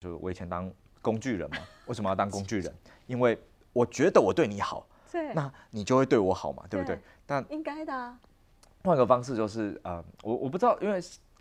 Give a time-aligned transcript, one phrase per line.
[0.00, 0.70] 就我以前当
[1.02, 2.74] 工具人嘛，为什么要当工具人？
[3.06, 3.38] 因为
[3.72, 6.98] 我觉得我对你好，对，那你就会对我好嘛，对不对？
[7.26, 8.18] 但应该的啊。
[8.82, 10.98] 换个方式就是，呃，我我不知道，因为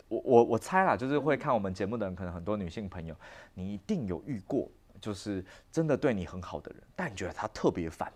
[0.09, 3.15] 我我我猜啦，就是会看我们节目的人，可能很多女性朋友，
[3.53, 4.67] 你一定有遇过，
[4.99, 8.11] 就是真的对你很好的人，但你觉得他特别烦。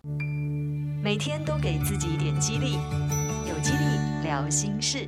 [1.01, 2.73] 每天都给自己一点激励，
[3.47, 5.07] 有激励聊心事。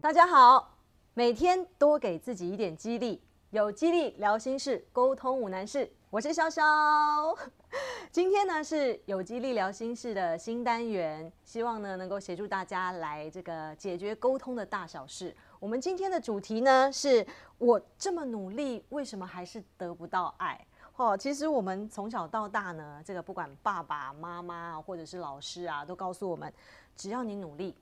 [0.00, 0.78] 大家好，
[1.12, 3.20] 每天多给自己一点激励，
[3.50, 5.90] 有激励聊心事，沟通无难事。
[6.10, 7.34] 我是潇潇，
[8.12, 15.34] 今天呢是有激励聊心事的新单元，希望呢能够协助大家来这个解决沟通的大小事。
[15.58, 17.26] 我们今天的主题呢是
[17.56, 20.62] 我这么努力，为什么还是得不到爱？
[20.96, 26.52] 哦，其实我们从小到大呢，这个不管爸爸妈妈或者是老师啊，都告诉我们，
[26.94, 27.74] 只要你努力，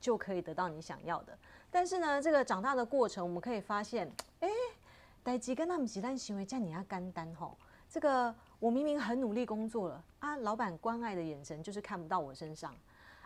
[0.00, 1.36] 就可以得到你想要的。
[1.70, 4.10] 但是呢，这个长大的过程，我们可以发现，
[4.40, 4.48] 哎，
[5.22, 7.56] 代志跟他们极端行为在你要干单吼。
[7.88, 12.72] 这个我明明很努力工作了啊，老板关爱的眼神就是看不到我身上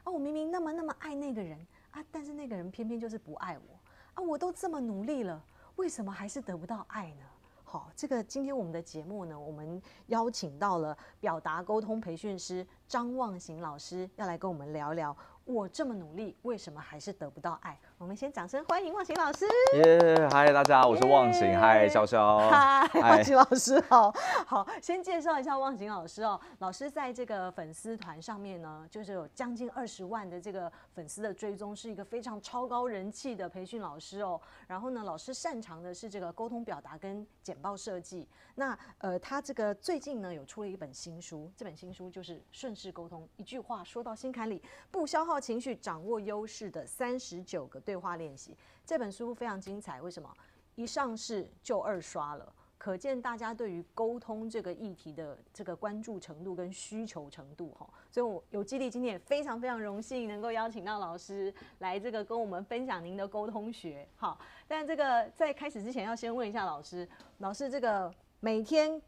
[0.03, 1.59] 啊，我明明那么那么爱那个人
[1.91, 3.79] 啊，但是那个人偏偏就是不爱我
[4.15, 5.45] 啊，我都这么努力了，
[5.77, 7.25] 为什么还是得不到爱呢？
[7.63, 15.17] 好，这个今天我们的节目呢，我们邀请到了表达沟通培训师张望行老师，要来跟我们聊聊。
[15.45, 17.79] 我这么努力，为什么还是得不到爱？
[18.05, 19.47] 我们先掌声欢迎忘形老师。
[19.77, 22.51] 耶，嗨，大家好，我是忘形，嗨，潇潇。
[22.51, 24.13] 嗨，忘形老师好，
[24.47, 26.39] 好，先介绍一下忘形老师哦。
[26.59, 34.39] 老师在这个粉丝团上面呢，就是有将近二十万的这个粉丝的追踪，是一个非常超高人气的培训老师哦。
[34.67, 38.29] 然后呢，老师擅长的是这个沟通表达跟简报设计。
[38.57, 48.57] 那呃，他这个最近呢有出了一本新书，这本新书就是顺势沟通，一句话说到心坎里，不消耗情绪，掌握优势的三十九个对对话练习。
[48.85, 50.29] 这本书非常精彩，为什么？
[50.75, 57.89] 一上市就二刷了，可见大家对于沟通这个议题的这个关注程度跟需求程度哈。
[58.11, 64.09] 所以，我有激励今天也非常非常荣幸能够邀请到老师来这个跟我们分享您的沟通学。
[64.17, 68.13] 好，但这个在开始之前要先问一下老师，老师这个。
[68.41, 69.01] 每天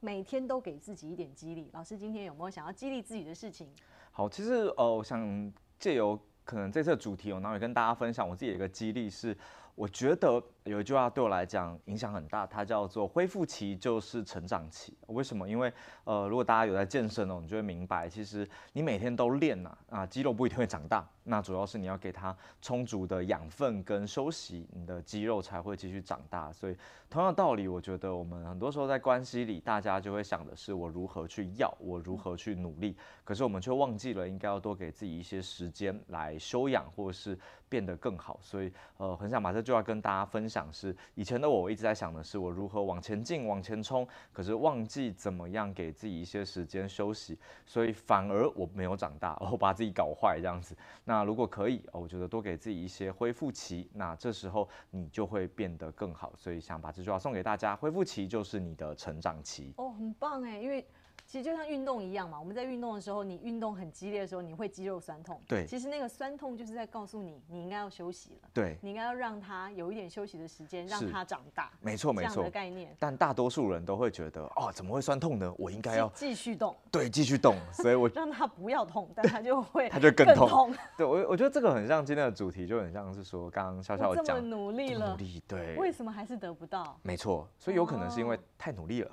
[0.00, 1.68] 每天都给自己一点激励。
[1.74, 3.68] 老师今天有没有想要激励自己的事情？
[4.10, 9.36] 好，其实呃，我想借由可能这次的主题，我然后也跟大家分享我自己的一个激励是，
[9.74, 14.94] 我觉得有一句话对我来讲影响很大，它叫做恢复期就是成长期。
[15.06, 15.48] 为什么？
[15.48, 15.72] 因为
[16.04, 21.08] 呃，如果大家有在健身哦，你就会明白，其实你每天都练呐，啊，肌肉不一定会长大。
[21.24, 26.50] 那主要是你要给它充足的养分跟休息，你的肌肉才会继续长大。
[26.50, 26.76] 所以
[27.10, 38.38] 同样的道理，我觉得我们很多时候在关系里，大家就会想的是我如何去要，我如何去努力，可是我们却忘记了应该要多给自己一些时间来休养，或是变得更好。
[38.40, 50.76] 所以呃，很想把这句话跟大家分享想是，以前的我，我一直在想的是我如何往前进、往前冲，可是忘记怎么样给自己一些时间休息，所以反而我没有长大， 我把自己搞坏这样子。
[51.04, 56.32] 那如果可以，我觉得多给自己一些恢复期，那这时候你就会变得更好。
[56.34, 59.72] 所以想把这句话送给大家：恢复期就是你的成长期。
[59.76, 60.84] 哦，很棒哎，因为。
[61.26, 65.38] 其实就像运动一样嘛，我们在运动的时候，你运动很激烈的时候，你会肌肉酸痛。
[65.46, 68.48] 对，其实那个酸痛就是在告诉你，你应该要休息了。
[68.54, 71.70] 对，你应该要让他有一点休息的时间，让他长大。
[71.80, 72.28] 没错，没错。
[72.30, 72.96] 这样的概念。
[72.98, 75.52] 但大多数人都会觉得，哦，怎么会酸痛呢？
[75.58, 76.74] 我应该要继续动。
[76.90, 77.56] 对，继续动。
[77.74, 80.74] 所以我让他不要痛，但他就会 他就更痛。
[80.96, 86.98] 对我，我觉得这个很像今天的主题，就很像是说，刚刚笑笑讲，这么努力了，努力，对，为什么还是得不到？
[87.02, 89.10] 没错，所以有可能是因为太努力了，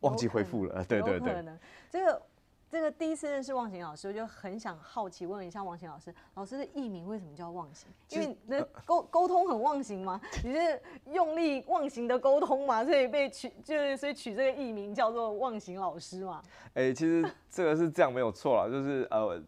[0.00, 0.84] 忘记回复了。
[0.84, 1.44] 对对对，
[1.90, 2.22] 这个。
[2.68, 7.88] 这个第一次认识忘形老师，我就很想好奇问一下忘形老师，老师的艺名为什么叫忘形？
[8.08, 10.20] 因为你的沟沟通很忘形吗？
[10.44, 12.84] 你是用力忘形的沟通嘛？
[12.84, 16.42] 所以被取就是所以取这个艺名叫做忘形老师嘛？
[16.74, 19.40] 哎、欸，其实这个是这样没有错了，就是呃。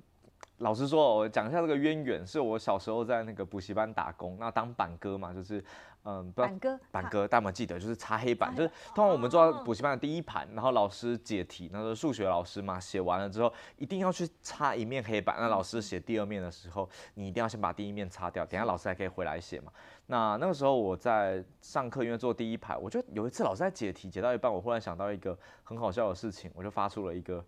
[0.58, 5.64] 老实说，我讲一下这个渊源，是我小时候在那个补习班打工，那当板哥嘛，就是，
[6.04, 19.72] 嗯，不板哥，板哥，大家有没有记得，就是擦黑板，就是通常我们坐到补习班的第一排，然后老师解题，那个数学老师嘛，写完了之后一定要去擦一面黑板，那老师写第二面的时候，你一定要先把第一面擦掉，等下老师还可以回来写嘛。
[20.06, 27.44] 那那个时候我在上课，因为坐第一排，我就有一次老师在解题，解到一半，我忽然想到一个很好笑的事情，我就发出了一个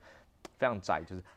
[0.59, 1.23] 非常窄，就是。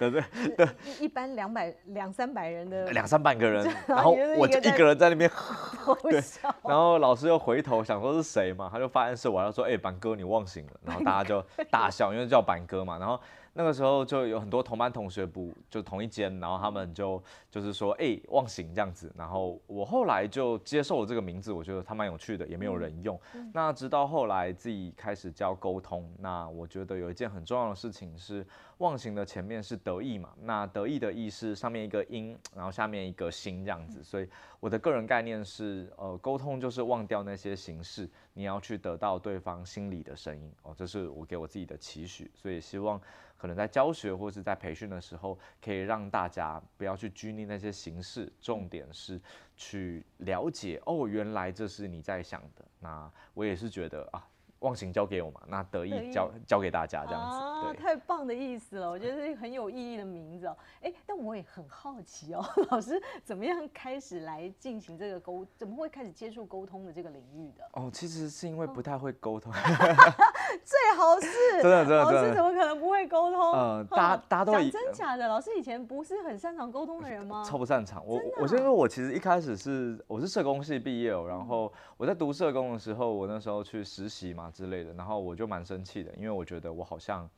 [0.00, 0.20] 对对
[0.56, 5.30] 对，一一般两百两三百人的两三百个人， 然后我就一个人在那边，
[6.10, 6.20] 对，
[6.64, 13.20] 然后老师又回头想说是谁嘛，他就发现是我，他说哎、欸、板哥你忘形了，然后大家就大笑，因为叫板哥嘛，然后
[13.58, 19.10] 那个时候就有很多同班同学不就同一间，然后他们就就是说，哎、欸，忘形这样子。
[19.16, 23.18] 然后我后来就接受了这个名字，我觉得它蛮有趣的，也没有人用。
[23.32, 34.04] 嗯、那直到后来自己开始教沟通，那我觉得有一件很重要的事情是，忘形的前面是得意嘛，那得意的意是上面一个音，然后下面一个心这样子。
[34.04, 34.28] 所以
[34.60, 42.30] 我的个人概念是，呃，沟通就是忘掉那些形式，你要去得到对方心里的声音哦，这是我给我自己的期许。
[42.34, 43.00] 所以希望。
[43.36, 49.20] 可能在教学或是在培训的时候，可以让大家不要去拘泥那些形式，重点是
[49.56, 52.64] 去了解哦，原来这是你在想的。
[52.80, 54.26] 那我也是觉得啊。
[54.60, 60.56] 忘形交给我嘛，那得意交意交给大家这样子，啊，太棒的意思了，我觉得是很有意义的名字哦。
[60.82, 67.64] 哎，但我也很好奇哦， 老师怎么样开始来进行这个沟，怎么会开始接触沟通的这个领域的？
[67.72, 69.52] 哦，其实是因为不太会沟通，
[70.64, 71.28] 最好是
[71.62, 73.52] 真的真的，老师怎么可能不会沟通？
[73.52, 77.44] 嗯，大家大家都讲真假的，老师以前不是很擅长沟通的人吗？
[77.44, 84.45] 超不擅长，我我先说，我其实一开始是我是社工系毕业哦，然后我在读社工的时候，我那时候去实习嘛。
[84.50, 87.28] 之类的，然后我就蛮生气的，因为我觉得我好像，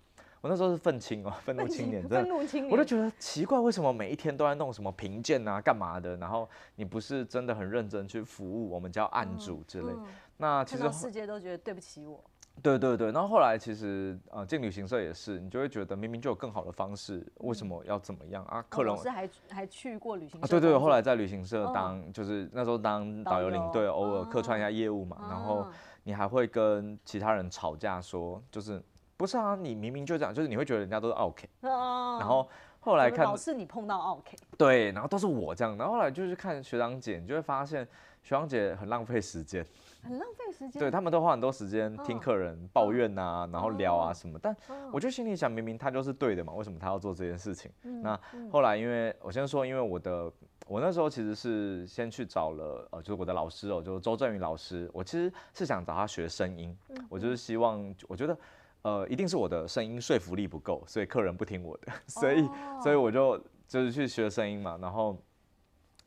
[0.40, 6.16] 我那时候是愤青哦，愤怒青年， 愤怒青年，我就觉得奇怪，为什么每一天都在弄什么评鉴啊，干嘛的？
[6.16, 10.06] 然后你不是真的很认真去服务我们叫案主之类，嗯嗯、
[10.36, 12.22] 那其实世界都觉得对不起我。
[12.62, 18.64] 对对对，然后后来其实呃进旅行社也是，你就会觉得明明就有更好的方式，为什么要怎么样啊？
[18.68, 21.70] 客人老师还还去过旅行社，啊、对对，后来在旅行社？
[21.74, 25.66] 当、哦、就是那时候当导游领队，偶尔客串一下业务嘛，啊、然后。
[26.04, 28.82] 你还会跟其他人吵架，说就是
[29.18, 29.54] 不是啊？
[29.54, 32.48] 你明明就这样，就是你会觉得人家都是 OK，然后
[32.80, 37.86] 后来看老是你碰到 OK，对，然后都是我这样，然后后来就是看学长姐，你就会发现
[38.22, 39.62] 学长姐很浪费时间，
[40.02, 44.56] 很浪费时间，对他们都花很多时间听客人抱怨啊，然后聊啊什么，但
[44.92, 47.70] 我就心里想，明明他就是对的嘛，为什么他要做这件事情？
[48.02, 48.18] 那
[48.50, 50.32] 后来因为我先说，因为我的。
[50.66, 54.86] 我那时候其实是先去找了，呃，就是我的老师哦，就是周正宇老师。
[54.92, 56.76] 我其实是想找他学声音，
[57.08, 58.38] 我就是希望，我觉得，
[58.82, 62.46] 呃，一定是我的声音说服力不够，所以客人不听我的， 所以，
[62.82, 64.78] 所以我就就是去学声音嘛。
[64.78, 65.16] 然后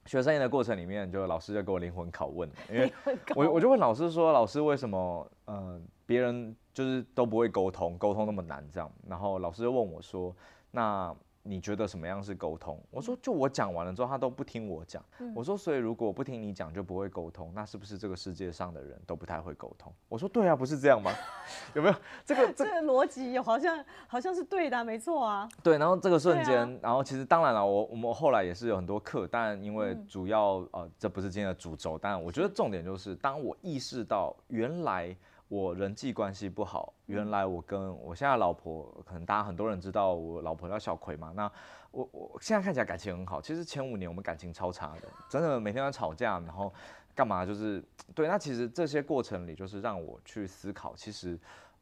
[0.05, 2.91] 学声音的过程里面，就老师就给我灵魂拷问，因为
[3.35, 8.91] 我我就问老师说，老师为什么，呃，别人就是都不会沟通，沟通那么难这样？
[9.07, 10.35] 然后老师就问我说，
[10.71, 11.15] 那。
[11.43, 12.79] 你觉得什么样是沟通？
[12.89, 15.03] 我说，就我讲完了之后，他都不听我讲。
[15.35, 19.93] 我说，所以如果不听你讲就不会沟通，那是不是这个世界上的人都不太会沟通？
[20.07, 21.11] 我说，对啊，不是这样吗？
[21.73, 21.95] 有没有
[22.25, 23.39] 这个这个逻辑？
[23.39, 25.49] 好像好像是对的，没错啊。
[25.63, 35.15] 对，然后这个瞬间，然后其实当然了，我我们后来也是有很多课，但因为主要呃这不是今天的主轴，但我觉得重点就是当我意识到原来。
[35.51, 41.33] 我人际关系不好，原来我跟我现在老婆，可能大家很多人知道我老婆叫小葵嘛。
[41.35, 41.51] 那
[41.91, 46.73] 我我现在看起来感情很好，其实前五年我们感情超差的，真的每天在吵架，然后
[47.13, 47.83] 干嘛就是
[48.15, 48.29] 对。
[48.29, 51.37] 那其实这些过程里，就是让我去思考，其实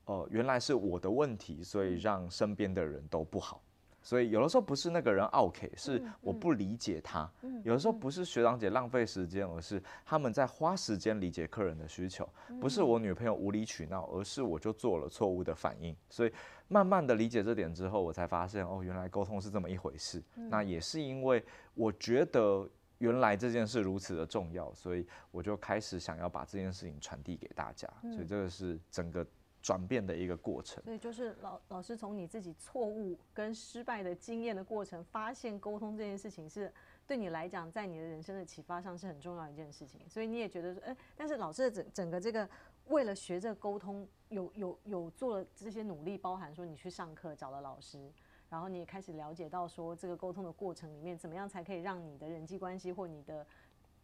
[0.06, 3.62] 呃原来是我的问题，所以让身边的人都不好。
[4.02, 7.30] 所以有的时候不是那个人 OK，是我不理解他。
[7.64, 12.28] 有的时候不是学长姐浪费时间，而是他们在花时间理解客人的需求。
[12.60, 15.96] 不是我女朋友无理取闹，而是我就做了错误的反应。
[16.10, 16.32] 所以
[16.68, 20.24] 慢慢的理解这点之后，我才发现哦，原来沟通是这么一回事。
[20.36, 21.44] 那也是因为
[21.74, 22.68] 我觉得
[23.00, 27.88] 原来这件事如此的重要，所以我就开始想要把这件事情传递给大家。
[28.14, 29.26] 所以这个是整个。
[29.62, 36.72] 转变的一个过程，所以就是老老师从你自己错误跟失败的经验的过程，发现沟通这件事情是
[37.06, 40.02] 对你来讲，在你的人生的启发上是很重要一件事情。
[40.08, 42.50] 所以你也觉得说，哎，但是老师的整整个这个
[42.88, 48.10] 为了学这沟通，有有有做了这些努力，包含说你去上课找了老师，
[48.50, 53.46] 然后你也开始了解到说这个沟通的过程里面，怎么样才可以让你的人际关系或你的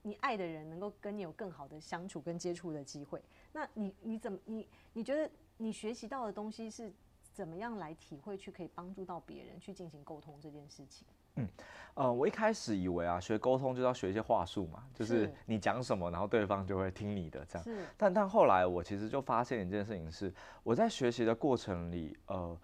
[0.02, 3.24] 你爱的人能够跟你有更好的相处跟接触的机会。
[3.54, 5.32] 那你你怎么你你觉得？
[5.58, 6.92] 你学习到的东西是
[7.32, 11.08] 怎么样来体会，去可以帮助到别人去进行沟通这件事情？
[11.36, 11.48] 嗯，
[11.96, 17.64] 呃，我一开始以为啊，学沟通就要学一些话术嘛，就是你讲什么，然后对方就会听你的这样。
[17.64, 17.86] 是。
[17.98, 20.34] 但但后来我其实就发现一件事情是，
[20.64, 22.58] 我在学习的过程里，呃，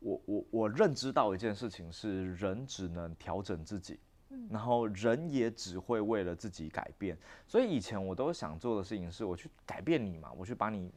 [0.00, 4.00] 我我我认知到一件事情是，人只能调整自己，
[4.30, 7.16] 嗯，然后人也只会为了自己改变。
[7.46, 10.92] 所以以前我都想做的事情是，我去改变你嘛，我去把你。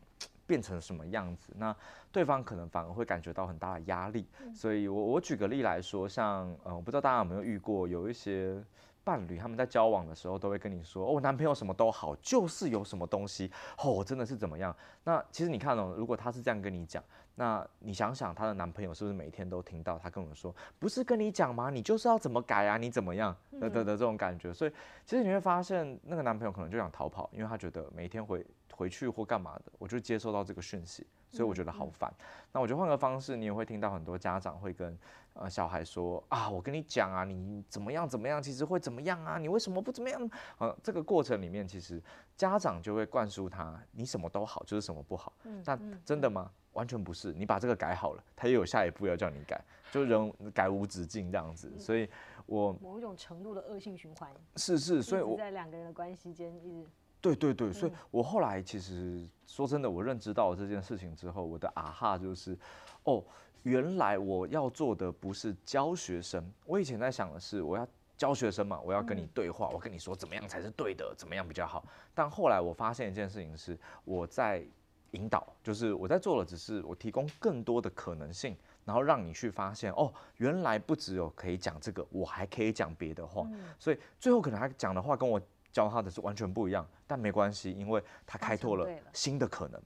[0.49, 1.53] 变成什么样子？
[1.55, 1.75] 那
[2.11, 4.25] 对方可能反而会感觉到很大的压力。
[4.51, 8.59] 所以我我举个例来说，像呃，我不知道大家有没有遇过，有一些
[9.03, 14.75] 伴侣他们在交往的时候都会跟你说，哦，我男朋友什么都好，就是有什么东西，哦，真的是怎么样？
[15.03, 17.03] 那其实你看哦，如果他是这样跟你讲，
[17.35, 21.69] 那你想想她的男朋友是不是每天都听到他跟我说，不是跟你讲吗？
[21.69, 22.75] 你就是要怎么改啊？
[22.75, 23.35] 你怎么样？
[23.61, 24.71] 的的的这种感觉，所以
[25.05, 28.45] 其实你会发现，那个男朋友可能就想逃跑，因为他觉得每天回
[28.79, 32.09] 回去或干嘛的，我就接收到这个讯息，所以我觉得好烦。
[32.53, 34.97] 那我觉得换个方式，你也会听到很多家长会跟。
[35.33, 39.37] 呃，小孩说啊，我跟你讲啊，你怎么样怎么样，其实会怎么样啊？
[39.37, 40.29] 你为什么不怎么样？
[40.57, 42.01] 呃，这个过程里面，其实
[42.35, 45.31] 家长就会灌输他，你什么都好，就是什么不好。
[45.43, 46.51] 嗯，但真的吗？
[46.73, 47.31] 完全不是。
[47.31, 51.71] 你把这个改好了，他又有下一步要叫你改，就人改无止境这样子。
[51.79, 52.09] 所以
[52.45, 54.29] 我某一种程度的恶性循环。
[54.57, 56.89] 是是，所以我在两个人的关系间一直。
[57.21, 62.57] 对对对，所以我后来其实说真的，我认知到了这件事情之后，我的啊哈就是，
[63.03, 63.23] 哦。
[63.63, 67.85] 原来我要做的不是教学生，我以前在想的是我要
[68.15, 71.85] 教学生嘛，我要跟你对话，我跟你说怎么样才是对的，怎么样比较好。
[72.15, 74.63] 但后来我发现一件事情是，我在
[75.11, 83.45] 引导，就是我在做的只是我提供更多的可能性，然后让你去发现哦，原来不只有可以讲这个，我还可以讲别的话。
[83.77, 85.39] 所以最后可能他讲的话跟我
[85.71, 89.81] 教他的是完全不一样，但没关系，因为他开拓了新的可能。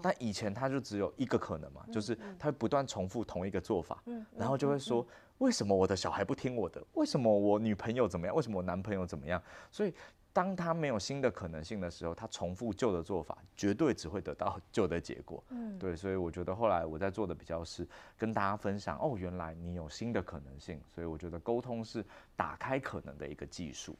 [0.00, 4.02] 但以前他就只有一个可能嘛，就是他会不断重复同一个做法，
[4.36, 5.04] 然后就会说，
[5.38, 6.80] 为什么我的小孩不听我的？
[6.94, 8.34] 为什么我女朋友怎么样？
[8.34, 9.42] 为什么我男朋友怎么样？
[9.72, 9.92] 所以
[10.32, 15.42] 当他没有新的可能性的时候，他重复旧的做法，绝对只会得到旧的结果。
[15.48, 17.84] 嗯，对，所以我觉得后来我在做的比较是
[18.16, 22.04] 跟大家分享，哦，原来你有新的可能性，所以我觉得沟通是
[22.36, 23.96] 打开可能的一个技术。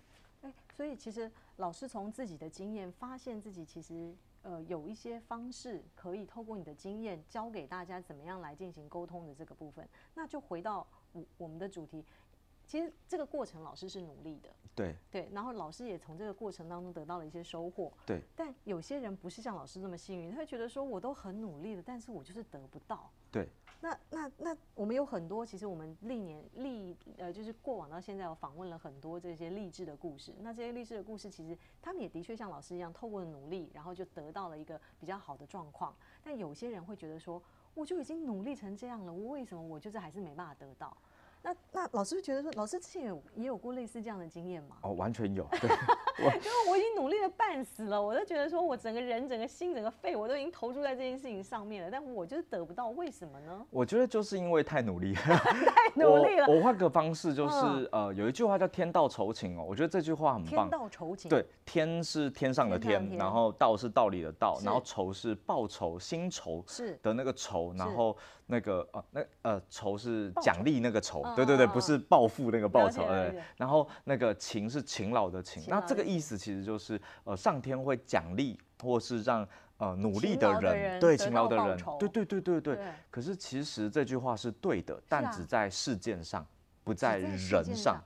[0.78, 4.14] 欸，所以其实老师从自己的经验发现自己其实。
[4.42, 12.04] 呃，有一些方式可以透过你的经验教给大家怎么样来进行沟通的这个部分，那就回到我我们的主题。
[12.64, 18.22] 其实这个过程老师是努力的，对对，然后老师也从这个过程当中得到了一些收获，对。
[18.36, 23.48] 但有些人不是像老师那么幸运，他会觉得说我都很努力了，但是我就是得不到，对。
[23.80, 30.34] 那那那我们有很多，其实我们历年历呃，就是过往到现在，我访问了很多这些励志的故事。
[30.40, 35.94] 那这些励志的故事，其实他们也的确像老师一样，透过努力，然后就得到了一个比较好的状况。
[36.24, 37.40] 但有些人会觉得说，
[37.72, 40.96] 我就已经努力成这样了，我为什么我就是还是没办法得到？
[41.42, 44.76] 那那老师会觉得说，老师之前有也有过类似这样的经验吗？
[44.82, 45.70] 哦，完全有，对，
[46.18, 53.64] 因为我已经努力了半死了，我都觉得说我整个人、整个心、整个肺，我都已经投注在这件事情上面了，但我就是得不到，为什么呢？
[53.70, 56.46] 我觉得就是因为太努力了， 太努力了。
[56.48, 60.68] 我换个方式，就是、嗯、呃，有一句话叫“天道酬勤”哦，我觉得这句话很棒。
[60.68, 68.16] 天道酬勤，对，天是天上的天，天天然后道是道理的道，然后酬是报酬、薪酬是的那个酬，然后。
[68.50, 73.34] 那个呃、啊，那呃，酬是奖励那个酬，对对对，不是报复那个报酬，对。
[73.56, 79.46] 然后那个勤是勤劳的勤，那这个意思其实就是呃，上天会奖励或是让
[79.78, 82.78] 呃努力的人，对勤劳的人，对对对对对。
[83.10, 86.46] 可是其实这句话是对的，但只在事件上，
[86.84, 87.38] 不在人
[87.74, 88.02] 上。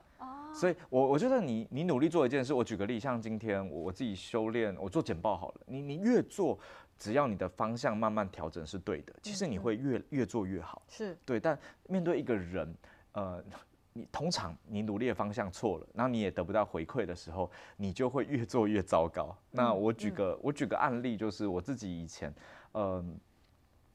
[0.53, 6.59] 所以我我觉得你你努力做一件事，我举个例，像今天我我自己修炼，我做简报好了，你你越做。
[6.95, 10.83] 只要你的方向慢慢调整是对的，其实你会越越做越好。
[10.87, 11.57] 是对，但
[11.89, 12.71] 面对一个人，
[13.13, 13.43] 呃，
[13.93, 19.35] 你通常你努力的方向错了，然后你也得不到回馈的时候，你就会越做越糟糕。
[19.51, 22.33] 那我举个我举个案例，就是我自己以前，
[22.71, 23.05] 呃，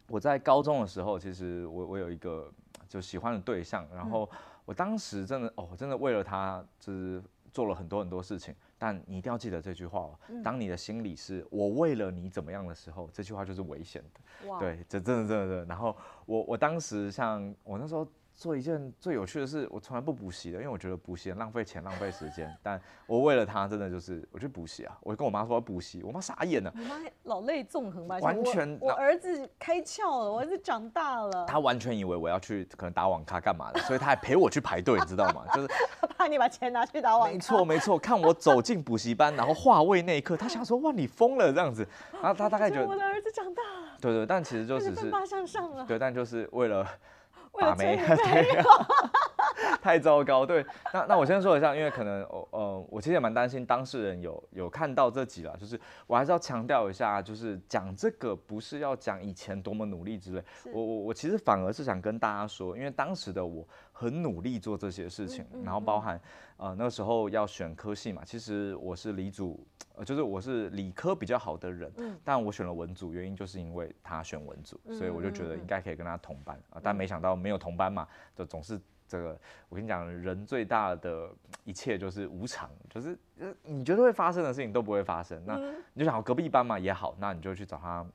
[0.06, 2.48] 我在高中的时候，其实我我有一个
[2.88, 4.30] 就喜欢的对象，然后
[4.64, 7.20] 我当时真的哦，真的为了他就是
[7.52, 8.54] 做了很多很多事情。
[8.80, 10.18] 但你一定要记得这句话哦。
[10.44, 14.58] 当你的心里是我为了你怎么样的时候，这句话就是危险的。
[14.60, 15.64] 对，这真的真的真的。
[15.64, 18.06] 然后我我当时像我那时候。
[18.38, 22.56] 做一件最有趣的事，我从来不补习的，因为我觉得补习浪费钱、浪费时间。
[22.62, 24.96] 但我为了他，真的就是我去补习啊！
[25.02, 26.72] 我跟我妈说要补习，我妈傻眼了。
[26.76, 28.16] 你妈老泪纵横吧？
[28.18, 31.46] 完全我，我儿子开窍了，我儿子长大了。
[31.46, 35.44] 他完全以为我要去可能打网咖干嘛的，所以他还陪我去排队，你知道吗？
[35.52, 35.68] 就是
[36.16, 37.32] 怕你把钱拿去打网咖。
[37.32, 41.84] 没错没错，看我走进补习班，然后划位那一刻，他想说哇你疯了这样子。
[42.12, 43.98] 然后他大概觉 得我的儿子长大了。
[44.00, 45.84] 对对，但其实就只是奋发向上了。
[45.86, 46.86] 对，但就是为了。
[47.58, 48.48] 把妹， 对，
[49.82, 50.46] 太糟糕。
[50.46, 66.20] 对，那那我先说一下，因为可能我呃，我其实也蛮担心当事人有有看到这集了，就是我还是要强调一下，就是讲这个不是要讲以前多么努力之类，我我我其实反而是想跟大家说，因为当时的我很努力做这些事情，然后包含
[66.56, 69.66] 呃那个时候要选科系嘛，其实我是理组。
[69.96, 79.36] 呃，就是我是理科比较好的人，嗯，但我选了文组，原因就是因为他选文组，所以我就觉得应该可以跟他同班啊，但没想到没有同班嘛，就总是这个
[79.68, 81.30] 我跟你讲，人最大的
[81.64, 83.18] 一切就是无常，就是
[83.62, 85.42] 你觉得会发生的事情都不会发生。
[85.46, 85.56] 那
[85.94, 88.06] 你就想隔壁班嘛也好，那你就去找他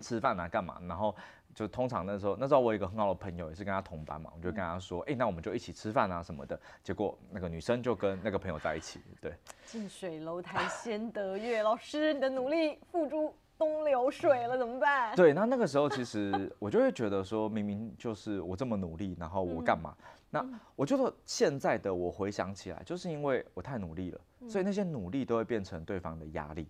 [0.00, 0.78] 吃饭啊，干嘛？
[0.86, 1.16] 然后
[1.54, 6.58] 就通常那时候，那时候我有一个很好的朋友也是跟他同班嘛，我就跟他说，哎、欸，那我们就一起吃饭啊什么的。
[6.82, 9.34] 结果那个女生就跟那个朋友在一起，对。
[9.64, 15.14] 近水楼台先得月，老师你的努力付诸东流水了，怎么办？
[15.14, 19.94] 对，那那个时候其实我就会觉得说，明明就是我这么努力，然后我干嘛？
[20.00, 26.66] 嗯、那我觉得现在的我回想起来，就是因为我太努力了，所以那些努力都会变成对方的压力。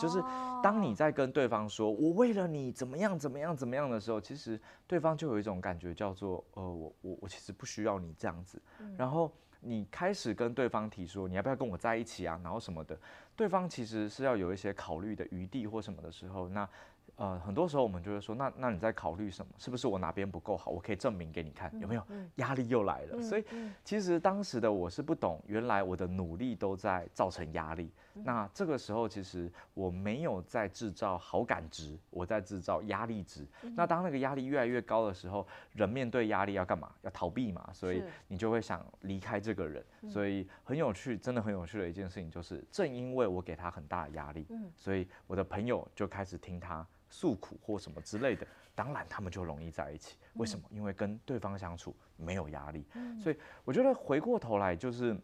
[0.00, 0.20] 就是
[0.62, 8.60] 当你在跟对方说“我为了你怎么样怎么样怎么样”的时候，其实对方就有一种感觉叫做“呃，我我我其实不需要你这样子”。
[8.98, 9.30] 然后
[9.64, 12.98] 你开始跟对方提说“你要不要跟我在一起啊”，然后什么的。
[13.34, 16.68] 对方其实是要有一些考虑的余地或什么的时候，那
[17.16, 19.52] 呃很多时候我们就会说，那那你在考虑什么？
[19.58, 20.70] 是不是我哪边不够好？
[20.70, 22.06] 我可以证明给你看，有没有？
[22.36, 23.20] 压力又来了。
[23.22, 23.44] 所以
[23.82, 27.90] 其实当时的我是不懂，原来我的努力都在造成压力。
[28.22, 33.44] 那这个时候，其实我没有在制造好感值，我在制造压力值。
[33.74, 36.94] 那当那个压力越来越高的时候，人面对压力要干嘛？
[37.02, 37.68] 要逃避嘛。
[37.72, 39.84] 所以你就会想离开这个人。
[40.08, 48.46] 所以很有趣，真的很有趣的一件事情就是，正因为我给他很大的压力，所以我的朋友就开始听他诉苦或什么之类的。
[48.76, 50.16] 当然，他们就容易在一起。
[50.34, 50.64] 为什么？
[50.70, 52.86] 因为跟对方相处没有压力。
[53.18, 55.16] 所以我觉得回过头来就是。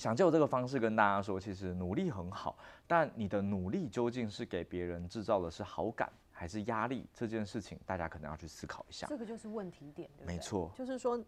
[0.00, 7.06] 想就这个方式跟大家说，其实努力很好，但你的努力究竟是给别人制造的是好感还是压力？
[7.12, 9.06] 这件事情大家可能要去思考一下。
[9.08, 10.34] 这个就是问题点，对不对？
[10.34, 11.22] 没错，就是说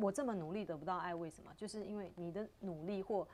[0.00, 1.52] 我这么努力得不到爱，为什么？
[1.56, 3.28] 就是因为你的努力或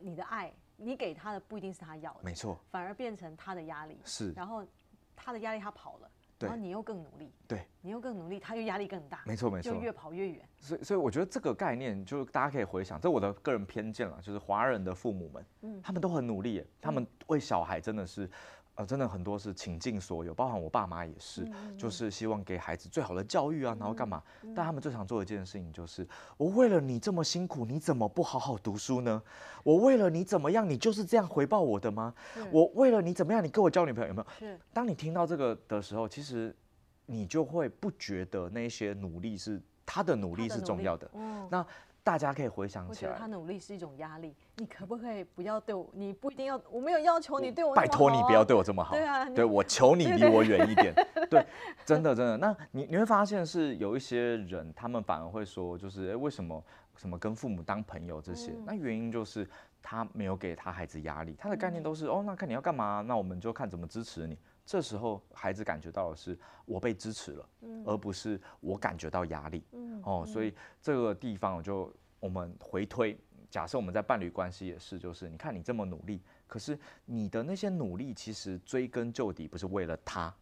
[0.00, 4.00] 你的爱，你给他的不一定是他要的，没错，反而变成他的压力。
[4.04, 4.66] 是，然后
[5.14, 6.10] 他的压力他跑了。
[6.44, 10.48] 然后你又更努力，对，你又更努力，他又压力更大，没错没错，就越跑越远。
[10.58, 18.30] 所以所以我觉得这个概念，就大家可以回想，这我的个人偏见了，就是华人的父母们，嗯，他们都很努力，他们为小孩真的是。
[18.76, 24.20] 呃，真的很多是倾尽所有，包含我爸妈也是，嗯、就是希望给孩子最好的教育啊，嗯、然后干嘛？
[24.42, 26.04] 嗯、但他们最常做的一件事情就是，
[26.36, 29.22] 我为了你这么辛苦，你怎么不好好读书呢？
[29.62, 32.12] 我为了你怎么样，你就是这样回报我的吗？
[32.50, 34.26] 我为了你怎么样，你跟我交女朋友有没有？
[34.40, 34.58] 是。
[34.72, 36.52] 当你听到这个的时候，其实
[37.06, 41.08] 你就会不觉得那些努力是他的努力是重要的。
[41.14, 41.46] 嗯。
[41.48, 41.64] 那。
[42.04, 44.36] 大家可以回想起来，我觉得他努力是一种压力。
[44.56, 45.88] 你可不可以不要对我？
[45.94, 47.74] 你不一定要，我没有要求你对我、啊。
[47.74, 48.94] 拜托你不要对我这么好。
[48.94, 50.94] 对啊，对我 求你离我远一点。
[50.94, 51.46] 对，对，对，
[51.86, 52.36] 真的真的。
[52.36, 56.62] 那你你会发现是有一些人，他们反而会说，就是哎，为什么
[56.94, 58.50] 什么跟父母当朋友这些？
[58.52, 59.48] 嗯、那原因就是
[59.82, 64.38] 他没有给他孩子压力，他的概念都是、嗯、哦，那看你要干嘛，那我们就看怎么支持你。
[64.66, 69.62] 这时候孩子感觉到的是我被支持了，嗯、而不是我感觉到压力。
[69.72, 73.18] 嗯、哦，所以这个地方我就我们回推，
[73.50, 80.34] 假设我们在伴侣关系也是，就是你看你这么努力，可是你的那些努力其实追根究底不是为了他，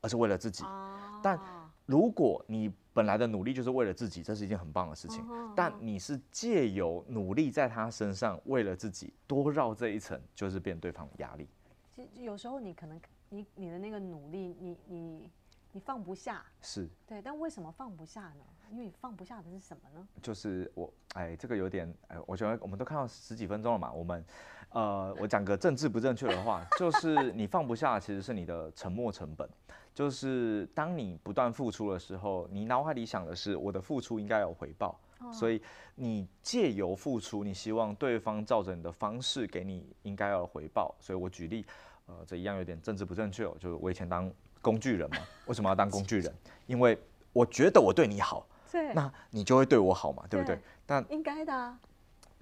[0.00, 0.64] 而是为了自己。
[0.64, 1.38] 啊、但
[1.86, 5.20] 如果你本来的努力就是为了自己，这是一件很棒的事情。
[5.20, 11.48] 啊、但你是借由努力在他身上为了自己多绕这一层，就是变对方的压力。
[11.94, 13.00] 其实有时候你可能。
[13.28, 15.30] 你你的那个努力，你你
[15.72, 18.44] 你放不下，是对，但为什么放不下呢？
[18.70, 20.08] 因为你放不下的是什么呢？
[20.20, 24.24] 就是我，哎，这个有点，哎，我觉得我们都看到十几分钟了嘛，我们，
[24.70, 29.48] 呃，我讲个政治不正确的话， 就是你放不下，其实是你的沉没成本，
[29.94, 35.62] 就是当你不断付出的时候，你脑海里想的是我的付出应该有回报，哦、所以
[35.94, 41.64] 你借由付出，你希望对方照着你的方式给你应该要的回报，所以我举例。
[42.06, 43.56] 呃，这一样有点政治不正确哦。
[43.60, 44.30] 就是我以前当
[44.62, 45.16] 工具人嘛，
[45.46, 46.34] 为什么要当工具人？
[46.66, 46.98] 因为
[47.32, 50.56] 我觉得我对你好，对那你就会对我好嘛，对不对？
[50.56, 51.78] 对但应该的啊。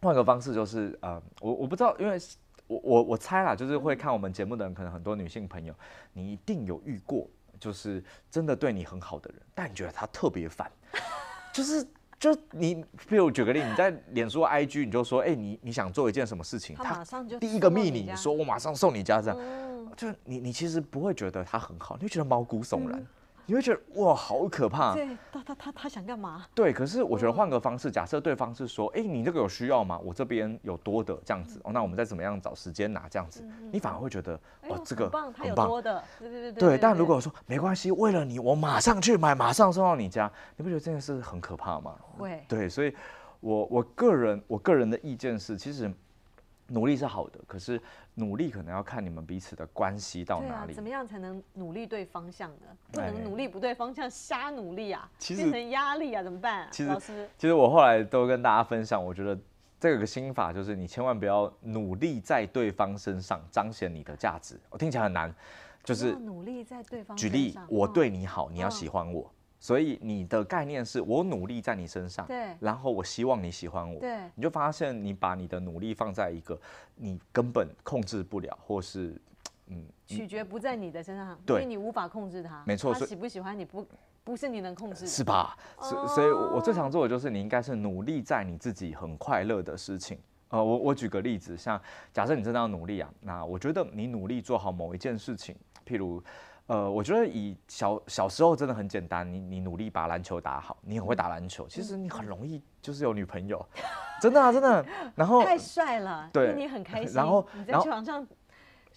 [0.03, 2.19] 换个方式就是，呃，我我不知道，因为
[2.67, 5.75] 我我我猜啦，就是会看我们节目的人，可能很多女性朋友，
[6.13, 7.27] 你一定有遇过，
[7.59, 10.71] 就是真的对你很好的人，但你觉得他特别烦，
[11.53, 11.87] 就是。
[12.25, 19.21] 就你，比如举个例，你在脸书 IG，你就说，哎、欸，你你想做一件什么事情，他马上就第一个密你，你说我马上送你家。
[19.21, 22.99] 这样，嗯、就你你其实不会觉得他很好，你会觉得毛骨悚然。
[22.99, 23.07] 嗯
[23.47, 24.95] 你会觉得哇，好可怕！
[24.95, 26.47] 对，他他他他想干嘛？
[26.55, 29.99] 对，可是我觉得换个方式，假设对方是说，哎，你这个有需要吗？
[30.03, 34.35] 我这边有多的这样子哦，那我们再怎么样找时间拿这样子，你反而会觉得
[34.69, 36.79] 哦，这个很棒，他有多的，对对对对。
[36.79, 41.95] 但如果说没关系，为了你，我马上去买，马上送到你家，你不觉得这件事很可怕吗？
[42.19, 42.43] 会。
[42.49, 42.95] 对，所以
[43.41, 45.93] 我我个人我个人的意见是，其实。
[46.75, 47.81] 努力是好的，可是
[48.15, 50.73] 努力可能要看你们彼此的关系到哪里。
[50.73, 52.67] 啊，怎么样才能努力对方向呢？
[52.91, 56.69] 不能努力不对方向，瞎努力啊，其实变成压力啊，怎么办啊？
[56.73, 59.39] 其实，其实我后来都跟大家分享，我觉得
[59.79, 64.59] 这个心法就是你千万不要努力在对方身上彰显你的价值。
[64.69, 65.33] 我听起来很难，
[65.85, 69.31] 就是努力在对方举例，我对你好，嗯你要喜欢我。
[69.65, 76.61] 所以你的概念是我努力在你身上，对，然后我希望你喜欢我，对，你就发现你把你的努力放在一个
[76.97, 79.19] 你根本控制不了，或是
[79.69, 83.87] 嗯，取决不在你的身上，对因为你无法控制他，没错他喜不喜欢你不
[84.23, 85.57] 不是你能控制的，是吧？
[85.81, 90.19] 所所以，我最常做的就是你应该是努力在你自己很快乐的事情。
[90.49, 91.81] 呃，我我举个例子，像
[92.13, 96.23] 假设你真的要努力啊，那我觉得你努力做好某一件事情，譬如。
[96.67, 103.65] 呃，我觉得以小小时候真的很简单，你你努力把篮球打好，你很会打篮球，其实你很容易就是有女朋友，
[104.21, 104.85] 真的啊，真的。
[105.15, 107.15] 然后太帅了，对，你很开心。
[107.15, 108.27] 然后你在场上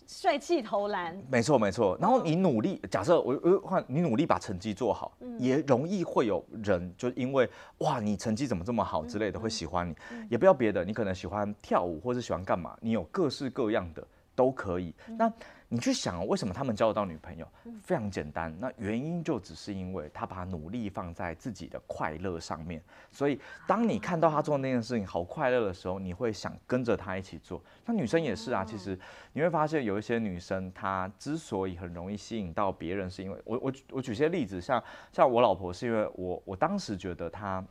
[0.06, 1.98] 帅气投篮，没错没错。
[2.00, 7.50] 然后你努力，假设我我换你努力把成绩做好，嗯、也容易会有人就因为
[7.80, 14.02] 哇你成绩怎么这么好之类的会喜欢你，嗯嗯、也不要别的，你可能喜欢跳舞或是喜欢干嘛，你有各式各样的
[14.38, 14.94] 都可以。
[15.08, 15.34] 嗯、那
[15.68, 17.46] 你去想，为什么他们交得到女朋友？
[17.82, 22.82] 非常简单，那原因就只是因为他把努力放在自己的快乐上面。
[23.12, 27.62] 所以，当你看到他做那件事情好快乐的时候，你会想跟着他一起做。
[27.86, 28.98] 那女生也是啊，其实
[29.34, 37.66] 你会发现有一些女生，她之所以很容易吸引到别人，是因为我我我举些例子，像像我老婆，是因为我我当时觉得她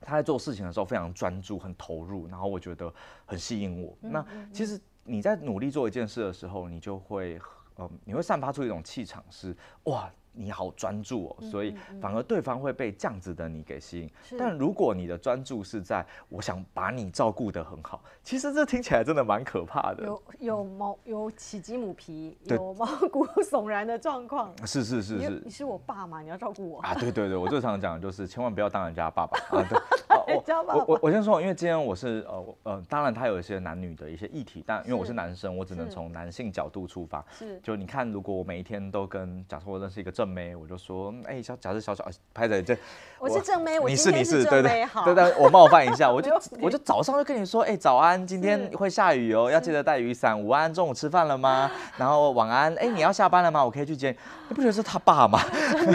[0.00, 2.92] 她在做事情的时候非常专注、很投入，然后我觉得
[3.24, 3.96] 很吸引我。
[4.00, 4.78] 那其实。
[5.04, 7.40] 你在努力做一件事的时候，你就会，
[7.78, 10.10] 嗯，你会散发出一种气场，是哇。
[10.36, 14.10] 你好专注哦，所以反而对方会被这样子的你给吸引。
[14.36, 20.02] 但如果你的专注是在我想把你照顾得很好，其实这听起来真的蛮可怕的。
[20.02, 24.52] 有有毛有起鸡母皮，有毛骨悚然的状况。
[24.66, 26.20] 是是是是，你是我爸嘛？
[26.20, 26.92] 你要照顾我啊？
[26.94, 29.64] 对对对，我最常讲的就是千万不要当人家爸爸啊！
[29.70, 29.78] 对，
[30.26, 37.24] 我 我我先说，因为今天我是呃呃，当然他有一些男女的一些议题，但因为我是男生，我只能从男性角度出发。
[37.38, 42.76] 是，就你看，如果我每一天都跟假设我认识一个正妹，我就说，哎、欸，小假设小小拍着这，
[43.18, 50.34] 我是正妹，我你是你是对对对对，我冒犯一下， 我就我就早上就跟你说，哎、欸，早安，今天会下雨哦，要记得带雨伞。
[50.38, 51.70] 午安，中午吃饭了吗？
[51.96, 53.64] 然后晚安，哎、欸，你要下班了吗？
[53.64, 54.16] 我可以去接你。
[54.48, 55.38] 你不觉得是他爸吗？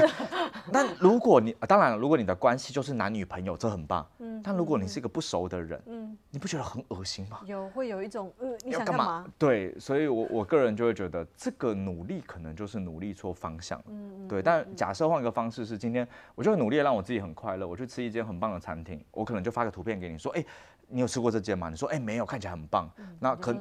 [0.72, 4.06] 那如果你当然，如果你的关系就是男女朋友，这很棒。
[4.20, 7.40] 嗯，但如果你是一个不熟的人，嗯，你不觉得很恶心吗？
[7.46, 9.26] 有，会有一种呃，你想干嘛？
[9.38, 13.82] 对，所以我我个人就会觉得这个努力可能就是努力错方向。
[13.88, 14.42] 嗯，对。
[14.42, 20.46] 但假设换一个方式是，今天我就努力让我自己很快乐，我去吃一间很棒的餐厅，我可能就发个图片给你说，哎，
[20.88, 21.70] 你有吃过这间吗？
[21.70, 22.90] 你说，哎，没有，看起来很棒。
[23.20, 23.56] 那可。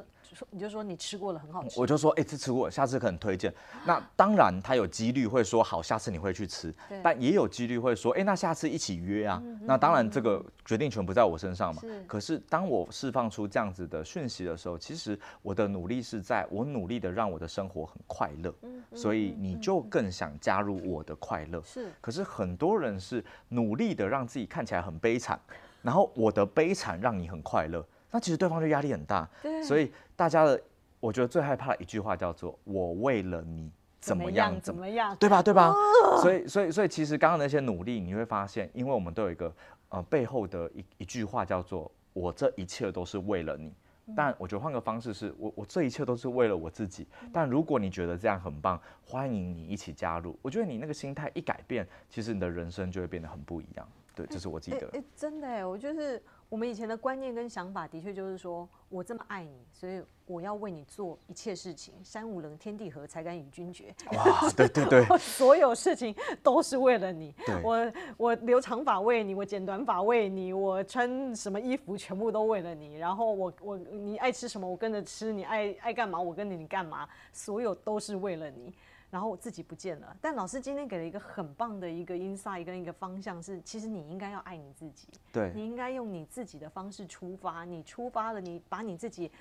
[0.51, 1.81] 你就说你吃过了，很好吃。
[1.81, 3.53] 我就说，哎、欸，这吃过，下次可能推荐。
[3.85, 6.75] 那当然，他有几率会说好，下次你会去吃。
[7.03, 9.41] 但也有几率会说，哎、欸，那下次一起约啊。
[9.45, 11.81] 嗯、那当然，这个决定权不在我身上嘛。
[11.81, 12.03] 是。
[12.05, 18.55] 可是当我释放出这样子的讯息的时候，其实我的努力是在我努力的让我的生活很快乐。
[18.63, 21.63] 嗯、所以你就更想加入我的快乐。
[21.63, 21.91] 是。
[22.01, 25.39] 可是很多人是努力的让自己看起来很悲惨，
[25.83, 27.85] 然后我的悲惨让你很快乐。
[28.11, 30.61] 那其实对方就压力很大，对所以大家的，
[30.99, 35.43] 我觉得最害怕的一句话叫做“我为了你怎么样怎么样”，对吧？
[35.43, 35.69] 对吧？
[35.69, 39.53] 哦、所以，所以，所以，其实刚刚那些努力，你会发现，因为我们都有一个
[39.91, 43.73] 呃背后的一一句话叫做“我这一切都是为了你”。
[44.17, 47.07] 但我觉得换个方式是，我我这一切都是为了我自己。
[47.31, 50.35] 但如果你觉得这样很棒，欢迎你一起加入。
[50.41, 53.87] 我觉得你那个心态一改变，其实你的人生就会变得很不一样。
[54.15, 54.79] 对，这是我记得。
[54.79, 56.23] 哎、欸欸，真的哎，我就是。
[56.49, 63.95] 我们以前的观念跟想法，的确就是说，我这么爱你，所以我要为你做一切事情，山无棱，天地合，才敢与君绝。
[64.13, 67.35] 哇，对对对， 所有事情都是为了你。
[67.63, 72.97] 我我留长发为你，我剪短发为你，我穿什么衣服全部都为了你。
[72.97, 77.07] 然后我我你爱吃什么，我跟着吃；你爱爱干嘛，我跟着你干嘛。
[77.31, 78.73] 所有都是为了你。
[79.11, 89.33] 然后我自己不见了，但老师今天给了一个很棒的一个 insight 跟一个方向是，其实你应该要爱你自己，对，你应该用你自己的方式出发，你出发了，你把你自己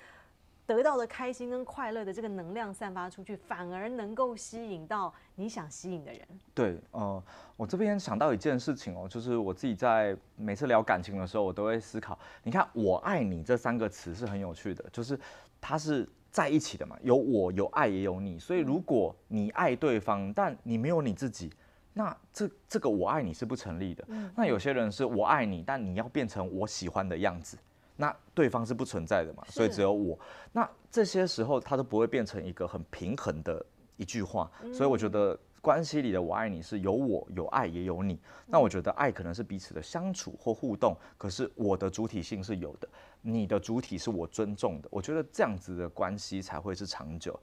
[0.66, 6.26] 得到的开心跟快乐的这个能量散发出去，反而能够吸引到你想吸引的人。
[6.54, 7.22] 对，呃，
[7.54, 15.20] 我这边想到一件事情哦，就是我自己在每次聊感情的时候，我都会思考，你看“我爱你”这三个词是很有趣的，就是
[15.60, 16.08] 它是。
[16.30, 21.50] 在一起的嘛，有我有爱也有你，所以如果你爱对方，但你没有你自己，
[21.92, 24.04] 那这这个我爱你是不成立的。
[24.08, 27.56] 嗯、那有些人是我爱你，但你要变成我喜欢的样子，
[27.96, 30.18] 那对方是不存在的嘛，所以只有我。
[30.52, 33.64] 那这些时候他都不会变成一个很平衡的
[33.96, 35.38] 一句话，所以我觉得。
[35.60, 42.88] 关系里的我爱你是有我有爱也有你，那我觉得爱可能是彼此的相处或互动，可是我的主体性是有的，
[43.20, 47.38] 你的主体是我尊重的，我觉得这样子的关系才会是长久。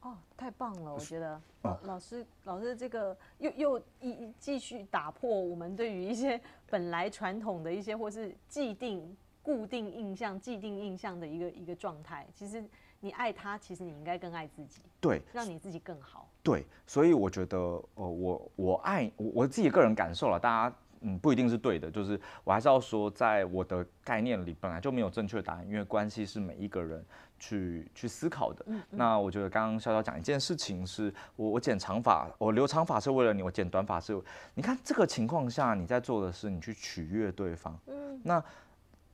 [0.00, 12.64] 哦，太棒了，我觉得老老师老师这个又又一继续打破我们对于一些本来传统的一些或是既定固定印象既定印象的一个一个状态，其实。
[13.04, 16.28] 你爱他，其实你应该更爱自己，对，让你自己更好。
[16.40, 27.04] 对，所以我觉得，呃，我我爱我我自己个人感受了，大家嗯不一定是对的，就是我还是要说，在我的概念里本来就没有正确的答案，因为关系是每一个人
[27.40, 28.64] 去去思考的。
[28.68, 28.98] 嗯嗯。
[28.98, 34.16] 那我觉得刚刚潇潇讲一件事情是，我我剪长发，我留长发是为了你，我剪短发是，
[34.54, 37.76] 你看这个情况下你在做的是你去取悦对方。
[37.88, 38.20] 嗯。
[38.22, 38.44] 那。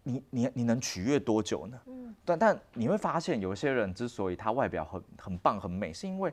[0.09, 1.79] 你你你能取悦多久呢？
[1.87, 6.33] 嗯，但但你会发现，有些人之所以他外表很很棒很美，是因为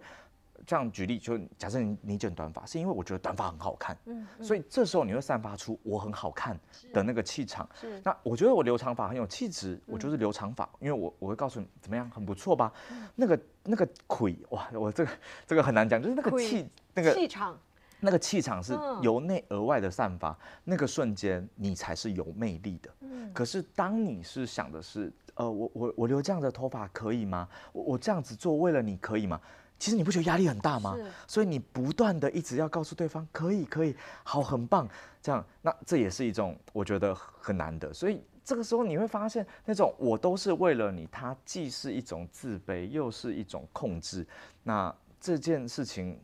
[0.65, 6.57] 这样举例，就假设你你剪短发，是因为我觉得短发很好看，嗯，所以这时候你会散发出我很好看
[6.93, 7.67] 的那个气场。
[7.79, 12.71] 是，那我觉得我留长发很有气质，我就是留长发，因为我我会告诉你怎么样，很不错吧？
[13.13, 15.11] 那个那个魁哇，我这个
[15.45, 17.59] 这个很难讲，就是那个气那个气场。
[17.99, 22.89] 那个气场是由内而外的散发，那个瞬间你才是有魅力的。
[23.33, 27.47] 可是当你是想的是，呃，我我我留这样的头发可以吗？
[27.73, 29.39] 我我这样子做为了你可以吗？
[29.79, 30.95] 其实你不觉得压力很大吗？
[31.27, 34.87] 所以你不断的一直要告诉对方可以可以，好很棒，
[35.21, 37.93] 这样那这也是一种我觉得很难的。
[37.93, 44.25] 所以这个时候你会发现，那种我都是为了你，它既是一种自卑，又是一种控制。
[44.63, 46.19] 那这件事情。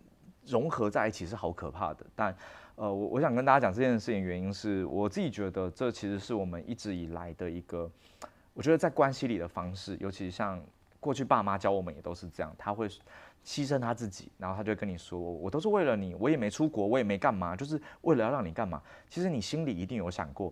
[0.46, 2.36] 融合在一起是好可怕的，但，
[2.76, 7.90] 呃，我我想跟大家讲这件事情，原因是我自己觉得这其实是我们一直以来的一个，
[8.54, 10.60] 我觉得在关系里的方式，尤其像
[11.00, 12.88] 过去爸妈教我们也都是这样，他会
[13.46, 18.82] 牺牲他自己，然后他就跟你说，我都是为了你，我也没出国，我也没干嘛，就是为了要让你干嘛。
[19.10, 20.52] 其实你心里一定有想过，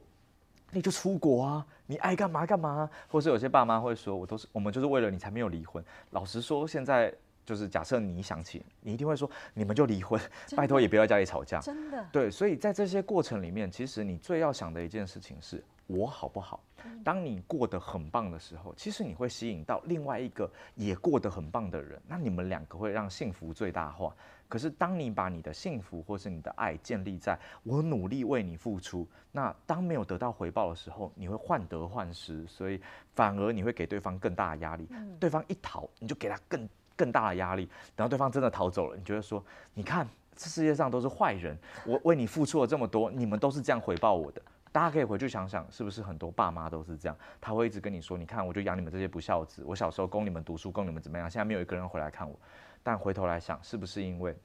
[0.71, 2.89] 你就出国啊，你爱干嘛干嘛。
[3.07, 5.83] 或是有些爸妈会说，我都是我们就是为了你才没有离婚。
[6.11, 7.11] 老实说，现在。
[7.49, 10.21] 就是假设你想起，你一定会说，你们就离婚，
[10.55, 11.59] 拜托也不要在家里吵架。
[11.61, 12.05] 真的。
[12.11, 16.63] 对，所以在这些过程里面，其实你最要想的一件事情是我好不好？
[17.03, 24.15] 当你过得很棒的时候，其实你会吸引到另外一个也过得很棒的人，那你们两个会让幸福最大化。
[24.47, 32.79] 可是当你把你的幸福或是你的爱建立在我努力为你付出，那当没有得到回报的时候，你会患得患失，所以
[33.15, 34.87] 反而你会给对方更大的压力。
[35.19, 36.69] 对方一逃，你就给他更。
[36.99, 39.41] 更大的压力，等到对方真的逃走了，你觉得说，
[39.73, 44.41] 你看这世界上都是坏人，我为你付出了这么多，你们都是这样回报我的。
[44.71, 47.17] 大家可以回去想想，是不是很多爸妈都是这样？
[47.39, 52.37] 他会一直跟你说，你看我就养你们这些不孝子，我小时候供你们读书，供你们怎么样，现在没有一个人回来看我。
[52.83, 54.35] 但回头来想，是不是因为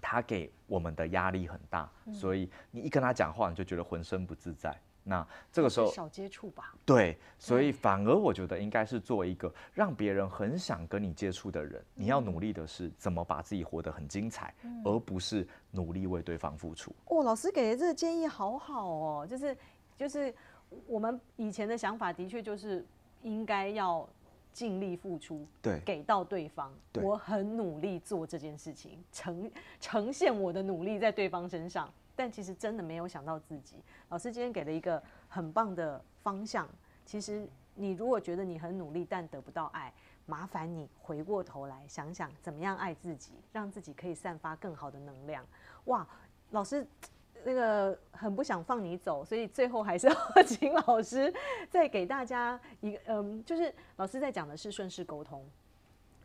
[0.00, 4.76] 他给我们的压力很大，所以你一跟他讲话，你就觉得浑身不自在？
[5.08, 6.74] 那这个时候少接触吧。
[6.84, 11.82] 对，所以反而我觉得应该是做一个让别人很想跟你接触的人。
[11.94, 16.94] 你要努力的是怎么把自己活得很精彩，而不是努力为对方付出。
[17.06, 19.56] 哦，老师给的这个建议好好哦，就是
[19.96, 20.34] 就是
[20.86, 22.84] 我们以前的想法的确就是
[23.22, 24.06] 应该要
[24.52, 26.70] 尽力付出，对，给到对方。
[27.00, 31.90] 我很努力做这件事情，呈呈现我的努力在对方身上。
[32.18, 33.76] 但其实真的没有想到自己。
[34.08, 36.68] 老师今天给了一个很棒的方向。
[37.06, 39.94] 其实你如果觉得你很努力但得不到爱，
[40.26, 45.46] 麻烦你回过头来想想怎么样爱自己，让自己可以散发更好的能量。
[45.84, 46.04] 哇，
[46.50, 46.84] 老师
[47.44, 51.32] 那个很不想放你走，所以最后还是要 请老师
[51.70, 55.48] 再给大家一个嗯，就是老师在讲的是顺势沟通，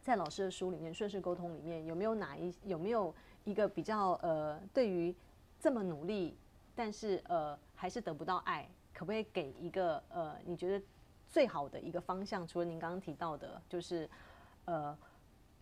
[0.01, 5.15] 在老师的书里面，顺势沟通里面有没有哪一有没有一个比较呃对于
[5.63, 6.37] 这么努力，
[6.75, 10.85] 但是呃还是得不到爱，可不可以给一个呃你觉得
[11.29, 12.45] 最好的一个方向？
[12.45, 14.09] 除了您刚刚提到的，就是
[14.65, 14.97] 呃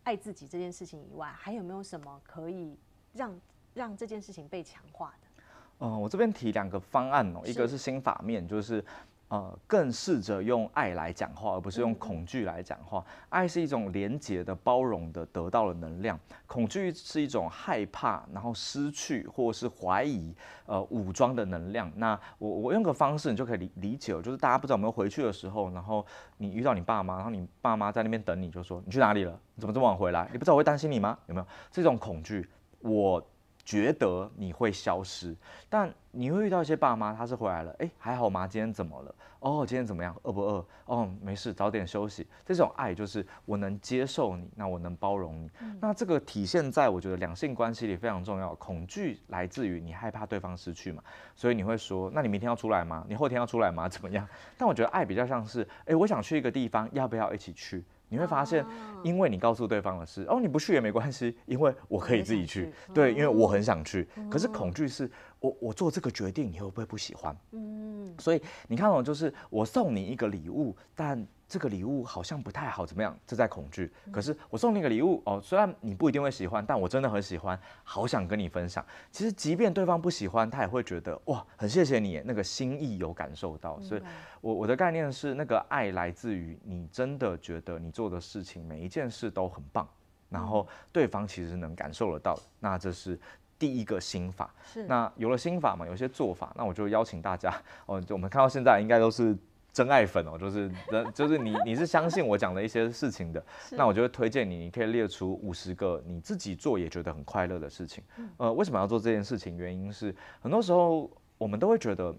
[0.01, 2.75] 爱自己这件事情以外，还有没有什么可以
[3.13, 3.39] 让
[3.75, 5.43] 让这件事情被强化的？
[5.81, 8.83] 嗯、呃，我这边提两个方案哦，一个是心法面，就是。
[9.31, 13.01] 呃，更试着用爱来讲话，而不是用恐惧来讲话。
[13.29, 21.89] 爱是一种连结的、包容的、得到的能量；恐惧是一种害怕，然后失去或是怀疑、呃，武装的能量。
[21.95, 29.31] 那我我用个方式，你就可以理理解了，就是大家不知道有没有回去的时候，然后你遇到你爸妈，然后你爸妈在那边等你，就说你去哪里了？
[29.55, 30.27] 你怎么这么晚回来？
[30.33, 31.17] 你不知道我会担心你吗？
[31.27, 32.49] 有没有这种恐惧？
[32.79, 33.25] 我
[33.63, 35.35] 觉得你会消失，
[35.69, 38.47] 但你会遇到一些爸妈，他是回来了，哎，还好吗？
[38.47, 39.15] 今天怎么了？
[39.39, 40.15] 哦，今天怎么样？
[40.23, 40.65] 饿不饿？
[40.85, 42.27] 哦，没事，早点休息。
[42.45, 45.49] 这种爱就是我能接受你，那我能包容你。
[45.61, 48.53] 嗯、那这个体现在我觉得两性关系里非常重要。
[48.55, 51.01] 恐惧来自于你害怕对方失去嘛，
[51.35, 53.03] 所以你会说，那你明天要出来吗？
[53.07, 53.89] 你后天要出来吗？
[53.89, 54.27] 怎么样？
[54.57, 57.83] 但我觉得爱比较像是，哎，我想去一个地方，要不要一起去？
[58.11, 58.65] 你会发现，
[59.03, 62.71] 因为你告诉对方的是，哦，你不去也没关系，因为我可以自己去。
[62.93, 64.05] 对，因为我很想去。
[64.29, 67.33] 可是恐惧是我，我做这个决定，你会不会不喜欢？
[67.53, 71.25] 嗯，所以你看哦，就是我送你一个礼物，但。
[71.51, 73.13] 这个礼物好像不太好，怎么样？
[73.27, 73.91] 这在恐惧。
[74.09, 78.85] 可是我送你一个礼物哦，虽然你不一定会喜欢，但我真的很喜欢，好想跟你分享。
[79.11, 83.77] 其实即便对方不喜欢，他也会觉得哇，很谢谢你，那个心意有感受到。
[83.81, 84.01] 所以
[84.39, 89.85] 我我的概念是，那个爱来自于你真的觉得你做的事情每一件事都很棒，
[90.29, 92.39] 然后对方其实能感受得到。
[92.61, 93.19] 那这是
[93.59, 94.55] 第一个心法。
[94.63, 94.85] 是。
[94.85, 97.53] 那有了心法嘛，有些做法，那我就邀请大家
[97.87, 99.37] 哦，就我们看到现在应该都是。
[99.73, 100.71] 真爱粉哦，就是，
[101.13, 108.03] 就是你，你是相信我讲的一些事情的，那我就会推荐你，你可以列出五十个你自己做也觉得很快乐的事情。
[108.37, 109.55] 呃，为什么要做这件事情？
[109.55, 112.13] 原因是很多时候我们都会觉得，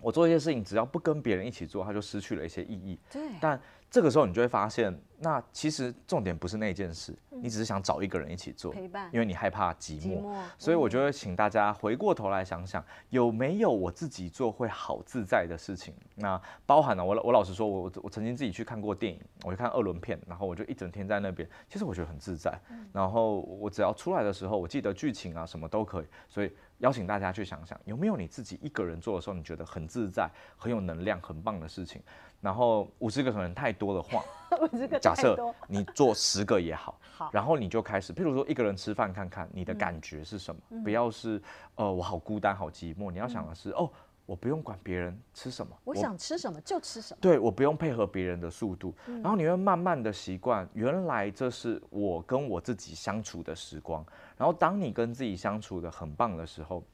[0.00, 2.98] 我做一些事情只要不跟别人一起做，它就失去了一些意义。
[3.12, 3.60] 对，但。
[3.90, 10.30] 这个时候你就会发现，那其实重点不是那件事，你只是想找一个人一起做，陪伴，因为你害怕寂寞。
[10.58, 15.94] 所以我就会请大家回过头来想想，有没有我自己做会好自在的事情？
[16.16, 22.52] 那包含了我，我老实说，我我曾经自己去看过电影，我去看二轮片，然后我就一整天在那边，其实我觉得很自在。
[22.92, 26.06] 然后我只要出来的时候，我记得剧情啊什么都可以。
[26.28, 32.02] 所以邀请大家去想想，有没有你自己一个人做的时候，你觉得很自在、很有能量、很棒的事情？
[32.40, 34.22] 然后五十个可能太多的话，
[35.00, 40.60] 假设你做十个也好， 好，然后你就开始，譬如说一个人吃饭看看，你的感觉是什么？
[40.70, 41.42] 嗯、不要是
[41.74, 43.90] 呃我好孤单好寂寞，你要想的是、嗯、哦
[44.24, 54.04] 我不用管别人吃什么，我想吃什么就吃什么，对，我不用配合别人的速度，嗯、然后你会慢慢的习惯，原来这是我跟我自己相处的时光，
[54.36, 56.84] 然后当你跟自己相处的很棒的时候。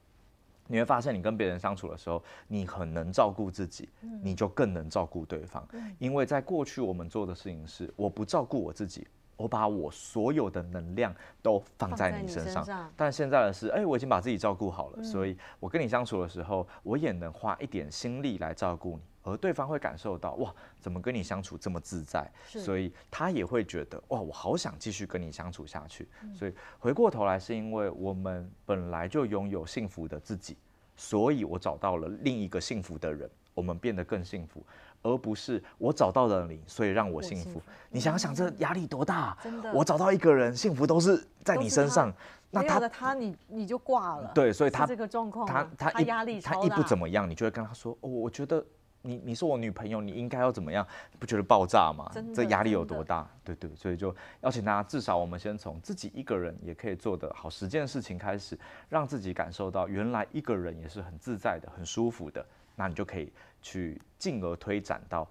[0.67, 3.89] 你会发现，你跟别人相处的时候，你很能照顾自己，
[4.21, 5.67] 你就更能照顾对方。
[5.99, 12.91] 因为在过去我们做的事情是，我不照顾我自己，我把我所有的能量都放在你身上。
[12.95, 19.03] 但现在的是，哎，我已经把自己照顾好了，所以我跟你相处的时候，我也能花一点心力来照顾你。
[19.25, 22.31] 而对方会感受到哇，怎么跟你相处这么自在？
[22.47, 26.07] 所以他也会觉得哇，我好想继续跟你相处下去。
[26.37, 30.55] 所以回过头来，是因为我们本来就拥有幸福的自己，
[30.95, 34.63] 所以我找到了另一个幸福的人，我们变得更幸福，
[35.01, 37.43] 而不是我找到了你，所以让我幸福。
[37.45, 39.35] 幸福你想想，这压力多大？
[39.41, 42.13] 真的，我找到一个人，幸福都是在你身上。
[42.51, 44.31] 那他的他，你你就挂了。
[44.35, 48.63] 对，所以他这个状况，他他压力他一不怎么样，你就会跟他说哦，我觉得。
[49.05, 50.85] 你你是我女朋友，你应该要怎么样？
[51.11, 52.11] 你不觉得爆炸吗？
[52.33, 53.29] 这压力有多大？
[53.43, 58.57] 对对，所以就邀请大家，至少我们先从自己一个人也可以做的好十件事情开始，
[58.89, 62.45] 让自己感受到原来一个人也是很自在的、很舒服的。
[62.75, 65.25] 那你就可以去进而推展到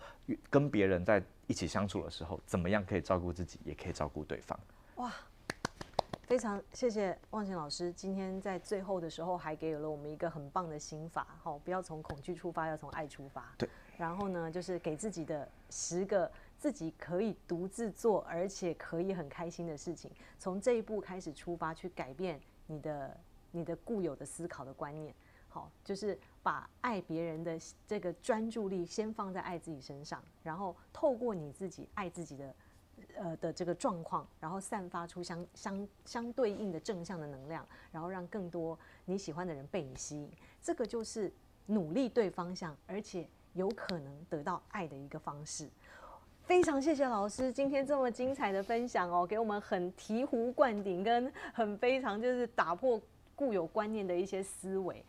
[0.48, 4.58] 跟别人在一起相处的时候，怎么样可以照顾自己，也可以照顾对方。
[4.96, 5.12] 哇！
[6.26, 13.54] 非常谢谢望贤老师，今天在最后的时候还给了我们一个很棒的心法，好，不要从恐惧出发，要从爱出发。
[13.58, 13.68] 对。
[13.98, 23.14] 然后呢，就是给自己的十个自己可以独自做，而且可以很开心的事情，从这一步开始出发，去改变你的
[23.50, 25.14] 你的固有的思考的观念。
[25.50, 32.54] 好，就是把爱别人的这个专注力先放在爱自己身上，然后透过你自己爱自己的。
[33.16, 40.30] 呃的这个状况，然后散发出相相相对应的正向的能量，然后让更多你喜欢的人被你吸引，
[40.62, 41.33] 这个就是
[41.66, 45.68] 努力对方向，而且有可能得到爱的一个方式。
[46.42, 53.00] 非常谢谢老师今天这么精彩的分享哦，给我们很醍醐灌顶，跟很非常就是打破
[53.35, 55.02] 固有观念的一些思维。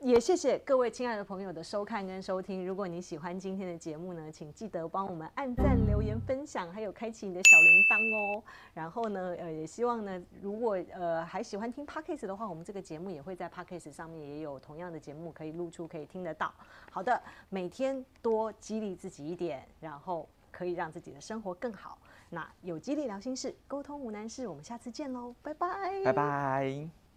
[0.00, 2.64] 也谢谢各位亲爱的朋友的收看跟收听。
[2.64, 8.42] 如果你喜欢今天的节目呢，请记得帮我们按赞、留言、分享，还有开启你的小铃铛哦。
[8.74, 16.54] 然后呢，呃，也希望呢，如果呃还喜欢听 Podcast 的话，我们这个节目也会在 Podcast 上面也有同样的节目可以录出，可以听得到。
[16.92, 21.98] 好的，每天多激励自己一点，然后可以让自己的生活更好。
[22.30, 27.07] 那有激励聊心事，沟通无难事，我们下次见喽，拜拜，拜拜。